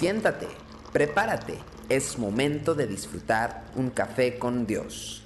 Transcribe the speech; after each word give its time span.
Siéntate, 0.00 0.48
prepárate, 0.94 1.58
es 1.90 2.18
momento 2.18 2.74
de 2.74 2.86
disfrutar 2.86 3.66
un 3.76 3.90
café 3.90 4.38
con 4.38 4.66
Dios. 4.66 5.22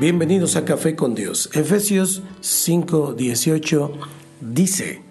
Bienvenidos 0.00 0.56
a 0.56 0.64
Café 0.64 0.96
con 0.96 1.14
Dios. 1.14 1.50
Efesios 1.52 2.22
5:18 2.40 3.92
dice, 4.40 5.02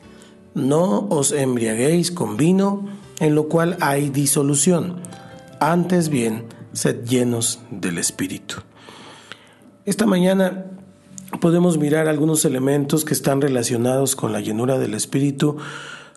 no 0.55 1.07
os 1.09 1.33
embriaguéis 1.33 2.09
con 2.09 2.35
vino, 2.35 2.89
en 3.19 3.35
lo 3.35 3.47
cual 3.47 3.77
hay 3.79 4.09
disolución, 4.09 5.03
antes 5.59 6.09
bien, 6.09 6.45
sed 6.73 7.05
llenos 7.05 7.59
del 7.69 7.99
Espíritu. 7.99 8.55
Esta 9.85 10.07
mañana 10.07 10.71
podemos 11.39 11.77
mirar 11.77 12.07
algunos 12.07 12.45
elementos 12.45 13.05
que 13.05 13.13
están 13.13 13.41
relacionados 13.41 14.15
con 14.15 14.31
la 14.31 14.41
llenura 14.41 14.77
del 14.77 14.93
Espíritu, 14.93 15.57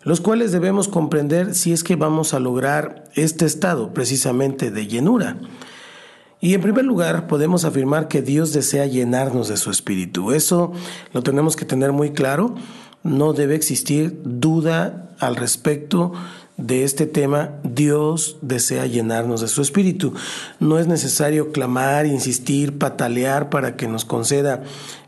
los 0.03 0.21
cuales 0.21 0.53
debemos 0.53 0.89
comprender 0.89 1.55
si 1.55 1.73
es 1.73 1.85
que 1.85 1.97
vamos 1.97 2.35
a 2.35 2.41
lograr 2.41 3.05
este 3.15 3.47
estado 3.47 3.93
precisamente 3.93 4.71
de 4.71 4.87
llenura. 4.87 5.37
Y 6.41 6.55
en 6.55 6.61
primer 6.61 6.85
lugar, 6.85 7.27
podemos 7.27 7.65
afirmar 7.65 8.07
que 8.07 8.23
Dios 8.23 8.53
desea 8.53 8.87
llenarnos 8.87 9.49
de 9.49 9.57
su 9.57 9.71
Espíritu. 9.71 10.33
Eso 10.33 10.73
lo 11.13 11.23
tenemos 11.23 11.57
que 11.57 11.65
tener 11.65 11.93
muy 11.93 12.13
claro. 12.13 12.55
No 13.03 13.33
debe 13.33 13.57
existir 13.57 14.21
duda 14.25 15.11
al 15.19 15.35
respecto 15.35 16.13
de 16.59 16.83
este 16.83 17.07
tema, 17.07 17.55
Dios 17.63 18.37
desea 18.43 18.85
llenarnos 18.87 19.41
de 19.41 19.49
su 19.49 19.63
espíritu. 19.63 20.13
No 20.59 20.79
es 20.79 20.89
necesario 20.89 21.53
clamar, 21.53 22.05
insistir, 22.05 22.79
patalear 22.79 23.49
para 23.49 23.77
que 23.77 23.87
nos 23.87 24.05
conceda 24.05 24.65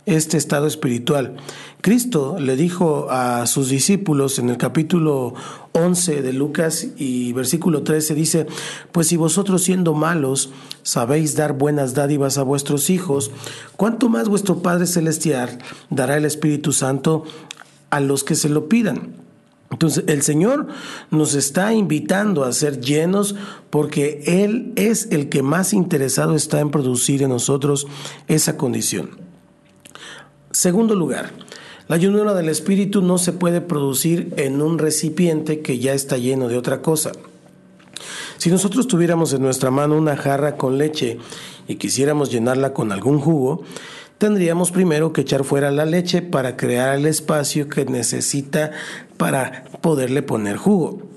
este 0.06 0.36
estado 0.36 0.68
espiritual. 0.68 1.36
Cristo 1.80 2.38
le 2.38 2.54
dijo 2.54 3.08
a 3.10 3.46
sus 3.46 3.68
discípulos 3.68 4.38
en 4.38 4.48
el 4.48 4.58
capítulo 4.58 5.34
11 5.72 6.22
de 6.22 6.32
Lucas 6.32 6.86
y 6.96 7.32
versículo 7.32 7.82
13 7.82 8.14
dice, 8.14 8.46
pues 8.92 9.08
si 9.08 9.16
vosotros 9.16 9.64
siendo 9.64 9.92
malos 9.92 10.50
sabéis 10.82 11.34
dar 11.34 11.54
buenas 11.54 11.94
dádivas 11.94 12.38
a 12.38 12.44
vuestros 12.44 12.90
hijos, 12.90 13.32
¿cuánto 13.76 14.08
más 14.08 14.28
vuestro 14.28 14.62
Padre 14.62 14.86
Celestial 14.86 15.58
dará 15.90 16.16
el 16.16 16.26
Espíritu 16.26 16.72
Santo 16.72 17.24
a 17.90 17.98
los 17.98 18.22
que 18.22 18.36
se 18.36 18.48
lo 18.48 18.68
pidan? 18.68 19.29
Entonces 19.70 20.04
el 20.08 20.22
Señor 20.22 20.66
nos 21.10 21.34
está 21.34 21.72
invitando 21.72 22.44
a 22.44 22.52
ser 22.52 22.80
llenos 22.80 23.36
porque 23.70 24.22
Él 24.26 24.72
es 24.76 25.08
el 25.10 25.28
que 25.28 25.42
más 25.42 25.72
interesado 25.72 26.34
está 26.34 26.60
en 26.60 26.70
producir 26.70 27.22
en 27.22 27.30
nosotros 27.30 27.86
esa 28.26 28.56
condición. 28.56 29.10
Segundo 30.50 30.96
lugar, 30.96 31.30
la 31.86 31.96
llenura 31.96 32.34
del 32.34 32.48
Espíritu 32.48 33.02
no 33.02 33.18
se 33.18 33.32
puede 33.32 33.60
producir 33.60 34.34
en 34.36 34.60
un 34.60 34.78
recipiente 34.78 35.60
que 35.60 35.78
ya 35.78 35.92
está 35.92 36.18
lleno 36.18 36.48
de 36.48 36.56
otra 36.56 36.82
cosa. 36.82 37.12
Si 38.38 38.50
nosotros 38.50 38.88
tuviéramos 38.88 39.32
en 39.32 39.42
nuestra 39.42 39.70
mano 39.70 39.96
una 39.96 40.16
jarra 40.16 40.56
con 40.56 40.78
leche 40.78 41.18
y 41.68 41.76
quisiéramos 41.76 42.30
llenarla 42.30 42.72
con 42.72 42.90
algún 42.90 43.20
jugo, 43.20 43.62
tendríamos 44.20 44.70
primero 44.70 45.14
que 45.14 45.22
echar 45.22 45.44
fuera 45.44 45.70
la 45.70 45.86
leche 45.86 46.20
para 46.20 46.54
crear 46.54 46.94
el 46.94 47.06
espacio 47.06 47.70
que 47.70 47.86
necesita 47.86 48.70
para 49.16 49.64
poderle 49.80 50.22
poner 50.22 50.58
jugo. 50.58 51.09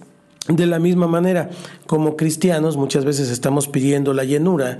De 0.49 0.65
la 0.65 0.77
misma 0.77 1.07
manera, 1.07 1.49
como 1.87 2.17
cristianos 2.17 2.75
muchas 2.75 3.05
veces 3.05 3.29
estamos 3.29 3.69
pidiendo 3.69 4.13
la 4.13 4.25
llenura 4.25 4.79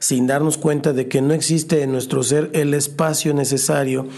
sin 0.00 0.26
darnos 0.26 0.58
cuenta 0.58 0.92
de 0.92 1.06
que 1.06 1.22
no 1.22 1.34
existe 1.34 1.82
en 1.82 1.92
nuestro 1.92 2.24
ser 2.24 2.50
el 2.52 2.74
espacio 2.74 3.32
necesario 3.32 4.08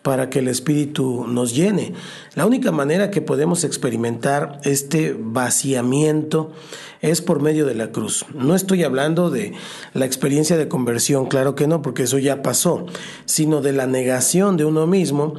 para 0.00 0.30
que 0.30 0.38
el 0.38 0.48
Espíritu 0.48 1.26
nos 1.26 1.54
llene. 1.54 1.92
La 2.34 2.46
única 2.46 2.72
manera 2.72 3.10
que 3.10 3.20
podemos 3.20 3.64
experimentar 3.64 4.60
este 4.64 5.14
vaciamiento 5.18 6.52
es 7.02 7.20
por 7.20 7.42
medio 7.42 7.66
de 7.66 7.74
la 7.74 7.92
cruz. 7.92 8.24
No 8.32 8.54
estoy 8.54 8.82
hablando 8.82 9.30
de 9.30 9.52
la 9.92 10.06
experiencia 10.06 10.56
de 10.56 10.68
conversión, 10.68 11.26
claro 11.26 11.54
que 11.54 11.66
no, 11.66 11.82
porque 11.82 12.04
eso 12.04 12.18
ya 12.18 12.42
pasó, 12.42 12.86
sino 13.24 13.60
de 13.60 13.72
la 13.72 13.86
negación 13.86 14.56
de 14.56 14.64
uno 14.64 14.86
mismo, 14.86 15.34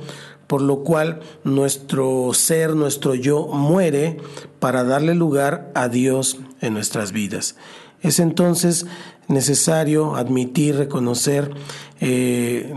por 0.48 0.62
lo 0.62 0.84
cual 0.84 1.20
nuestro 1.44 2.32
ser, 2.34 2.76
nuestro 2.76 3.16
yo 3.16 3.48
muere 3.48 4.18
para 4.60 4.84
darle 4.84 5.14
lugar 5.14 5.72
a 5.76 5.90
Dios 5.90 6.38
en 6.62 6.74
nuestras 6.74 7.12
vidas. 7.12 7.56
Es 8.02 8.20
entonces 8.20 8.86
necesario 9.28 10.16
admitir, 10.16 10.76
reconocer, 10.78 11.52
eh, 12.00 12.72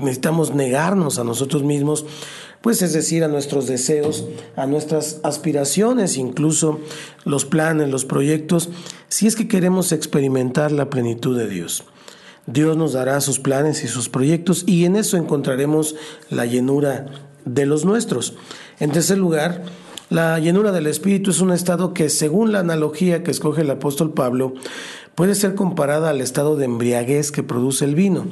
necesitamos 0.00 0.54
negarnos 0.54 1.18
a 1.18 1.24
nosotros 1.24 1.64
mismos, 1.64 2.06
pues 2.60 2.82
es 2.82 2.92
decir, 2.92 3.24
a 3.24 3.28
nuestros 3.28 3.66
deseos, 3.66 4.26
a 4.56 4.66
nuestras 4.66 5.20
aspiraciones, 5.22 6.16
incluso 6.16 6.80
los 7.24 7.44
planes, 7.44 7.88
los 7.88 8.04
proyectos, 8.04 8.68
si 9.08 9.26
es 9.26 9.36
que 9.36 9.48
queremos 9.48 9.92
experimentar 9.92 10.72
la 10.72 10.90
plenitud 10.90 11.36
de 11.36 11.48
Dios. 11.48 11.84
Dios 12.50 12.78
nos 12.78 12.94
dará 12.94 13.20
sus 13.20 13.38
planes 13.38 13.84
y 13.84 13.88
sus 13.88 14.08
proyectos 14.08 14.64
y 14.66 14.86
en 14.86 14.96
eso 14.96 15.18
encontraremos 15.18 15.94
la 16.30 16.46
llenura 16.46 17.04
de 17.44 17.66
los 17.66 17.84
nuestros. 17.84 18.34
En 18.80 18.90
tercer 18.90 19.18
lugar, 19.18 19.64
la 20.08 20.38
llenura 20.38 20.72
del 20.72 20.86
Espíritu 20.86 21.30
es 21.30 21.42
un 21.42 21.52
estado 21.52 21.92
que, 21.92 22.08
según 22.08 22.52
la 22.52 22.60
analogía 22.60 23.22
que 23.22 23.30
escoge 23.30 23.60
el 23.60 23.70
apóstol 23.70 24.14
Pablo, 24.14 24.54
puede 25.14 25.34
ser 25.34 25.54
comparada 25.54 26.08
al 26.08 26.22
estado 26.22 26.56
de 26.56 26.64
embriaguez 26.64 27.32
que 27.32 27.42
produce 27.42 27.84
el 27.84 27.94
vino. 27.94 28.24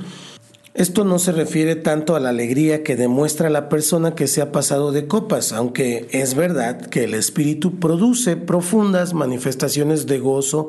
Esto 0.76 1.04
no 1.04 1.18
se 1.18 1.32
refiere 1.32 1.74
tanto 1.74 2.16
a 2.16 2.20
la 2.20 2.28
alegría 2.28 2.82
que 2.82 2.96
demuestra 2.96 3.48
la 3.48 3.70
persona 3.70 4.14
que 4.14 4.26
se 4.26 4.42
ha 4.42 4.52
pasado 4.52 4.92
de 4.92 5.06
copas, 5.06 5.54
aunque 5.54 6.06
es 6.10 6.34
verdad 6.34 6.78
que 6.78 7.04
el 7.04 7.14
espíritu 7.14 7.80
produce 7.80 8.36
profundas 8.36 9.14
manifestaciones 9.14 10.06
de 10.06 10.18
gozo 10.18 10.68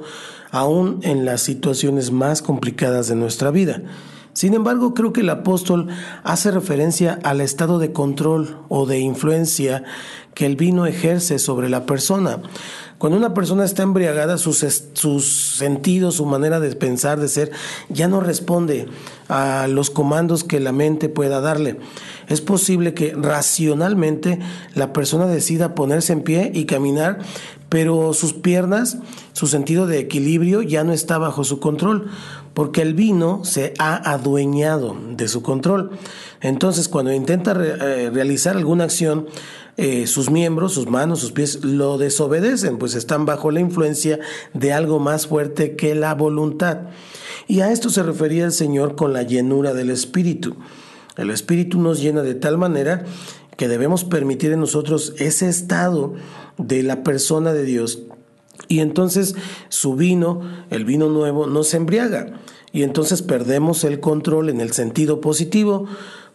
aún 0.50 1.02
en 1.04 1.26
las 1.26 1.42
situaciones 1.42 2.12
más 2.12 2.42
complicadas 2.42 3.10
de 3.10 3.16
nuestra 3.16 3.52
vida. 3.52 3.82
Sin 4.32 4.54
embargo, 4.54 4.94
creo 4.94 5.12
que 5.12 5.22
el 5.22 5.30
apóstol 5.30 5.88
hace 6.24 6.52
referencia 6.52 7.20
al 7.24 7.42
estado 7.42 7.78
de 7.78 7.92
control 7.92 8.60
o 8.70 8.86
de 8.86 9.00
influencia 9.00 9.84
que 10.36 10.46
el 10.46 10.56
vino 10.56 10.86
ejerce 10.86 11.38
sobre 11.38 11.68
la 11.68 11.86
persona. 11.86 12.40
Cuando 12.98 13.18
una 13.18 13.36
persona 13.36 13.64
está 13.64 13.84
embriagada, 13.84 14.40
sus, 14.40 14.66
sus 14.94 15.56
sentidos, 15.58 16.16
su 16.16 16.26
manera 16.26 16.60
de 16.60 16.76
pensar, 16.76 17.20
de 17.20 17.28
ser, 17.28 17.52
ya 17.90 18.08
no 18.08 18.22
responde 18.22 18.88
a 19.30 19.68
los 19.68 19.92
comandos 19.92 20.44
que 20.44 20.60
la 20.60 20.72
mente 20.72 21.08
pueda 21.08 21.40
darle. 21.40 21.78
Es 22.28 22.42
posible 22.42 22.96
que 22.96 23.14
racionalmente 23.14 24.40
la 24.74 24.94
persona 24.94 25.28
decida 25.28 25.76
ponerse 25.76 26.14
en 26.14 26.24
pie 26.24 26.52
y 26.54 26.66
caminar, 26.66 27.20
pero 27.70 28.14
sus 28.14 28.34
piernas, 28.34 28.98
su 29.34 29.46
sentido 29.46 29.86
de 29.86 30.00
equilibrio 30.00 30.64
ya 30.64 30.84
no 30.84 30.92
está 30.92 31.20
bajo 31.20 31.44
su 31.44 31.60
control, 31.60 32.10
porque 32.56 32.82
el 32.82 32.96
vino 32.96 33.46
se 33.46 33.76
ha 33.78 34.12
adueñado 34.12 34.98
de 35.12 35.28
su 35.28 35.44
control. 35.44 35.92
Entonces, 36.42 36.88
cuando 36.88 37.14
intenta 37.14 37.52
eh, 37.52 38.10
realizar 38.12 38.58
alguna 38.58 38.86
acción, 38.86 39.28
eh, 39.78 40.08
sus 40.08 40.32
miembros, 40.32 40.74
sus 40.74 40.88
manos, 40.88 41.20
sus 41.20 41.32
pies 41.32 41.64
lo 41.64 42.00
desobedecen, 42.00 42.80
pues 42.80 42.96
están 42.96 43.26
bajo 43.26 43.52
la 43.52 43.60
influencia 43.60 44.20
de 44.54 44.74
algo 44.74 44.98
más 45.00 45.28
fuerte 45.28 45.76
que 45.76 45.94
la 45.94 46.16
voluntad. 46.16 46.80
Y 47.48 47.62
a 47.62 47.72
esto 47.72 47.92
se 47.92 48.02
refería 48.02 48.46
el 48.46 48.52
Señor 48.52 48.96
con 48.96 49.14
la 49.14 49.22
llenura 49.22 49.76
del 49.76 49.92
Espíritu. 49.92 50.56
El 51.16 51.30
Espíritu 51.30 51.80
nos 51.80 52.02
llena 52.02 52.24
de 52.24 52.34
tal 52.34 52.58
manera 52.58 53.06
que 53.56 53.68
debemos 53.68 54.04
permitir 54.04 54.52
en 54.52 54.60
nosotros 54.62 55.14
ese 55.18 55.48
estado 55.48 56.16
de 56.58 56.82
la 56.82 57.04
persona 57.04 57.54
de 57.54 57.64
Dios. 57.64 58.00
Y 58.68 58.80
entonces 58.80 59.36
su 59.70 59.96
vino, 59.96 60.42
el 60.72 60.86
vino 60.86 61.10
nuevo, 61.10 61.46
nos 61.46 61.74
embriaga. 61.76 62.40
Y 62.72 62.84
entonces 62.84 63.22
perdemos 63.22 63.84
el 63.84 64.00
control 64.00 64.50
en 64.50 64.60
el 64.60 64.72
sentido 64.72 65.22
positivo 65.22 65.86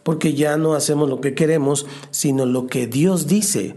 porque 0.03 0.35
ya 0.35 0.57
no 0.57 0.75
hacemos 0.75 1.09
lo 1.09 1.21
que 1.21 1.35
queremos, 1.35 1.87
sino 2.11 2.47
lo 2.47 2.67
que 2.67 2.87
Dios 2.87 3.27
dice 3.27 3.77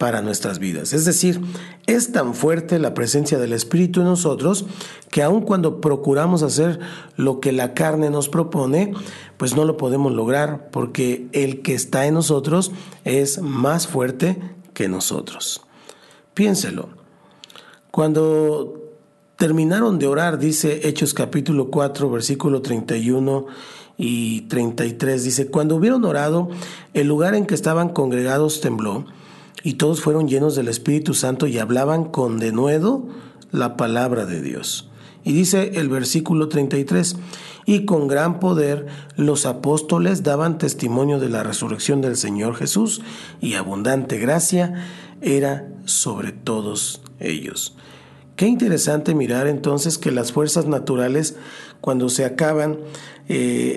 para 0.00 0.22
nuestras 0.22 0.58
vidas. 0.58 0.94
Es 0.94 1.04
decir, 1.04 1.42
es 1.86 2.10
tan 2.10 2.32
fuerte 2.34 2.78
la 2.78 2.94
presencia 2.94 3.38
del 3.38 3.52
Espíritu 3.52 4.00
en 4.00 4.06
nosotros 4.06 4.64
que 5.10 5.22
aun 5.22 5.42
cuando 5.42 5.82
procuramos 5.82 6.42
hacer 6.42 6.80
lo 7.16 7.38
que 7.38 7.52
la 7.52 7.74
carne 7.74 8.08
nos 8.08 8.30
propone, 8.30 8.94
pues 9.36 9.54
no 9.54 9.66
lo 9.66 9.76
podemos 9.76 10.12
lograr 10.12 10.70
porque 10.70 11.28
el 11.32 11.60
que 11.60 11.74
está 11.74 12.06
en 12.06 12.14
nosotros 12.14 12.72
es 13.04 13.42
más 13.42 13.86
fuerte 13.86 14.38
que 14.72 14.88
nosotros. 14.88 15.60
Piénselo. 16.32 16.88
Cuando 17.90 18.80
terminaron 19.36 19.98
de 19.98 20.06
orar, 20.06 20.38
dice 20.38 20.88
Hechos 20.88 21.12
capítulo 21.12 21.70
4, 21.70 22.10
versículo 22.10 22.62
31, 22.62 23.46
y 24.02 24.40
33 24.48 25.22
dice, 25.22 25.48
cuando 25.48 25.76
hubieron 25.76 26.06
orado, 26.06 26.48
el 26.94 27.06
lugar 27.06 27.34
en 27.34 27.44
que 27.44 27.54
estaban 27.54 27.90
congregados 27.90 28.62
tembló 28.62 29.04
y 29.62 29.74
todos 29.74 30.00
fueron 30.00 30.26
llenos 30.26 30.56
del 30.56 30.68
Espíritu 30.68 31.12
Santo 31.12 31.46
y 31.46 31.58
hablaban 31.58 32.04
con 32.04 32.38
denuedo 32.38 33.06
la 33.52 33.76
palabra 33.76 34.24
de 34.24 34.40
Dios. 34.40 34.88
Y 35.22 35.34
dice 35.34 35.72
el 35.74 35.90
versículo 35.90 36.48
33, 36.48 37.16
y 37.66 37.84
con 37.84 38.08
gran 38.08 38.40
poder 38.40 38.86
los 39.16 39.44
apóstoles 39.44 40.22
daban 40.22 40.56
testimonio 40.56 41.20
de 41.20 41.28
la 41.28 41.42
resurrección 41.42 42.00
del 42.00 42.16
Señor 42.16 42.56
Jesús 42.56 43.02
y 43.42 43.52
abundante 43.52 44.16
gracia 44.16 44.86
era 45.20 45.68
sobre 45.84 46.32
todos 46.32 47.02
ellos. 47.18 47.76
Qué 48.36 48.46
interesante 48.46 49.14
mirar 49.14 49.46
entonces 49.46 49.98
que 49.98 50.10
las 50.10 50.32
fuerzas 50.32 50.66
naturales, 50.66 51.36
cuando 51.80 52.08
se 52.08 52.24
acaban, 52.24 52.78
eh, 53.28 53.76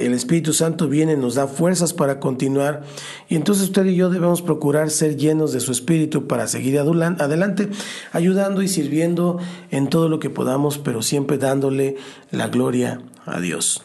eh, 0.00 0.06
el 0.06 0.12
Espíritu 0.12 0.52
Santo 0.52 0.86
viene, 0.88 1.16
nos 1.16 1.34
da 1.34 1.48
fuerzas 1.48 1.92
para 1.92 2.20
continuar. 2.20 2.82
Y 3.28 3.36
entonces 3.36 3.64
usted 3.64 3.86
y 3.86 3.96
yo 3.96 4.10
debemos 4.10 4.42
procurar 4.42 4.90
ser 4.90 5.16
llenos 5.16 5.52
de 5.52 5.60
su 5.60 5.72
Espíritu 5.72 6.28
para 6.28 6.46
seguir 6.46 6.78
adelante, 6.78 7.68
ayudando 8.12 8.62
y 8.62 8.68
sirviendo 8.68 9.38
en 9.70 9.88
todo 9.88 10.08
lo 10.08 10.20
que 10.20 10.30
podamos, 10.30 10.78
pero 10.78 11.02
siempre 11.02 11.38
dándole 11.38 11.96
la 12.30 12.48
gloria 12.48 13.00
a 13.26 13.40
Dios. 13.40 13.82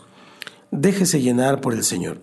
Déjese 0.72 1.22
llenar 1.22 1.62
por 1.62 1.74
el 1.74 1.84
Señor. 1.84 2.20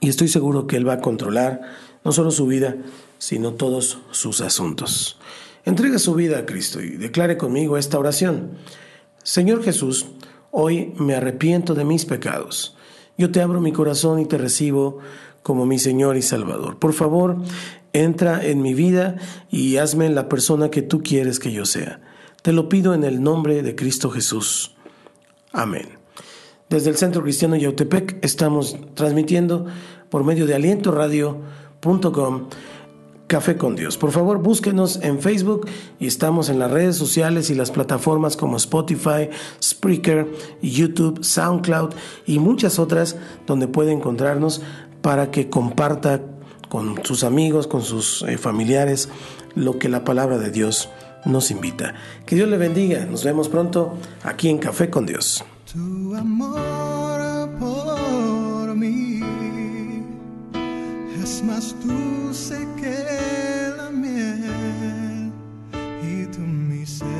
Y 0.00 0.08
estoy 0.08 0.28
seguro 0.28 0.66
que 0.66 0.76
Él 0.76 0.86
va 0.86 0.94
a 0.94 1.00
controlar 1.00 1.62
no 2.04 2.12
solo 2.12 2.30
su 2.30 2.46
vida, 2.46 2.76
sino 3.18 3.54
todos 3.54 3.98
sus 4.12 4.40
asuntos. 4.40 5.18
Entregue 5.64 5.98
su 5.98 6.14
vida 6.14 6.38
a 6.38 6.46
Cristo 6.46 6.80
y 6.80 6.90
declare 6.96 7.36
conmigo 7.36 7.76
esta 7.76 7.98
oración. 7.98 8.52
Señor 9.22 9.62
Jesús, 9.62 10.06
hoy 10.50 10.94
me 10.96 11.14
arrepiento 11.14 11.74
de 11.74 11.84
mis 11.84 12.06
pecados. 12.06 12.76
Yo 13.18 13.30
te 13.30 13.42
abro 13.42 13.60
mi 13.60 13.72
corazón 13.72 14.20
y 14.20 14.26
te 14.26 14.38
recibo 14.38 14.98
como 15.42 15.66
mi 15.66 15.78
Señor 15.78 16.16
y 16.16 16.22
Salvador. 16.22 16.78
Por 16.78 16.94
favor, 16.94 17.36
entra 17.92 18.44
en 18.44 18.62
mi 18.62 18.72
vida 18.74 19.16
y 19.50 19.76
hazme 19.76 20.08
la 20.08 20.28
persona 20.28 20.70
que 20.70 20.82
tú 20.82 21.02
quieres 21.02 21.38
que 21.38 21.52
yo 21.52 21.66
sea. 21.66 22.00
Te 22.42 22.52
lo 22.52 22.68
pido 22.68 22.94
en 22.94 23.04
el 23.04 23.22
nombre 23.22 23.62
de 23.62 23.74
Cristo 23.74 24.10
Jesús. 24.10 24.74
Amén. 25.52 25.88
Desde 26.70 26.88
el 26.88 26.96
Centro 26.96 27.22
Cristiano 27.22 27.56
Yautepec 27.56 28.24
estamos 28.24 28.76
transmitiendo 28.94 29.66
por 30.08 30.24
medio 30.24 30.46
de 30.46 30.54
alientoradio.com 30.54 32.48
Café 33.30 33.56
con 33.56 33.76
Dios. 33.76 33.96
Por 33.96 34.10
favor, 34.10 34.42
búsquenos 34.42 34.98
en 35.04 35.20
Facebook 35.20 35.68
y 36.00 36.08
estamos 36.08 36.48
en 36.48 36.58
las 36.58 36.68
redes 36.68 36.96
sociales 36.96 37.48
y 37.48 37.54
las 37.54 37.70
plataformas 37.70 38.36
como 38.36 38.56
Spotify, 38.56 39.30
Spreaker, 39.62 40.26
YouTube, 40.60 41.22
SoundCloud 41.22 41.90
y 42.26 42.40
muchas 42.40 42.80
otras 42.80 43.14
donde 43.46 43.68
puede 43.68 43.92
encontrarnos 43.92 44.62
para 45.00 45.30
que 45.30 45.48
comparta 45.48 46.20
con 46.68 47.04
sus 47.04 47.22
amigos, 47.22 47.68
con 47.68 47.82
sus 47.82 48.22
eh, 48.22 48.36
familiares, 48.36 49.08
lo 49.54 49.78
que 49.78 49.88
la 49.88 50.02
palabra 50.02 50.36
de 50.36 50.50
Dios 50.50 50.88
nos 51.24 51.52
invita. 51.52 51.94
Que 52.26 52.34
Dios 52.34 52.48
le 52.48 52.56
bendiga. 52.56 53.06
Nos 53.06 53.22
vemos 53.22 53.48
pronto 53.48 53.96
aquí 54.24 54.48
en 54.48 54.58
Café 54.58 54.90
con 54.90 55.06
Dios. 55.06 55.44
Tu 55.72 56.16
amor 56.16 57.10
mí 58.74 59.19
es 61.40 61.46
más 61.46 61.74
dulce 61.82 62.68
que 62.76 63.72
la 63.76 63.88
miel 63.90 65.32
y 66.02 66.26
tu 66.26 66.40
misericordia 66.40 67.19